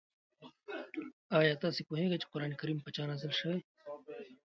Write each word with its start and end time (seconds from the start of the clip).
آیا 1.39 1.53
تاسو 1.63 1.79
پوهېږئ 1.87 2.17
چې 2.21 2.27
قرآن 2.31 2.51
کریم 2.59 2.79
په 2.83 2.89
چا 2.95 3.03
نازل 3.09 3.31
شوی 3.39 3.57
دی؟ 3.59 3.63